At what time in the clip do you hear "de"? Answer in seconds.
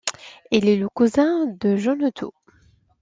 1.45-1.75